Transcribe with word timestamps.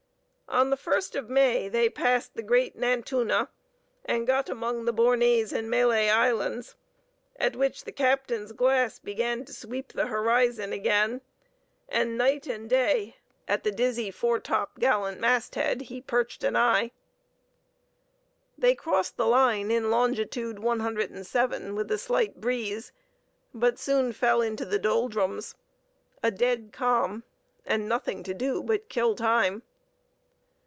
On 0.61 0.69
the 0.69 0.75
1st 0.75 1.15
of 1.15 1.29
May 1.29 1.69
they 1.69 1.87
passed 1.89 2.33
the 2.35 2.43
great 2.43 2.75
Nantuna, 2.75 3.47
and 4.03 4.27
got 4.27 4.49
among 4.49 4.83
the 4.83 4.91
Bornese 4.91 5.53
and 5.55 5.69
Malay 5.69 6.09
Islands: 6.09 6.75
at 7.37 7.55
which 7.55 7.85
the 7.85 7.91
captain's 7.93 8.51
glass 8.51 8.99
began 8.99 9.45
to 9.45 9.53
sweep 9.53 9.93
the 9.93 10.07
horizon 10.07 10.73
again: 10.73 11.21
and 11.87 12.17
night 12.17 12.47
and 12.47 12.69
day 12.69 13.15
at 13.47 13.63
the 13.63 13.71
dizzy 13.71 14.11
foretop 14.11 14.77
gallant 14.77 15.21
masthead 15.21 15.83
he 15.83 16.01
perched 16.01 16.43
an 16.43 16.57
eye. 16.57 16.91
They 18.57 18.75
crossed 18.75 19.15
the 19.15 19.27
line 19.27 19.71
in 19.71 19.89
longitude 19.89 20.59
107, 20.59 21.75
with 21.75 21.89
a 21.89 21.97
slight 21.97 22.41
breeze, 22.41 22.91
but 23.53 23.79
soon 23.79 24.11
fell 24.11 24.41
into 24.41 24.65
the 24.65 24.77
Doldrums. 24.79 25.55
A 26.21 26.29
dead 26.29 26.71
calm, 26.73 27.23
and 27.65 27.87
nothing 27.87 28.21
to 28.23 28.33
do 28.33 28.61
but 28.61 28.89
kill 28.89 29.15
time.... 29.15 29.63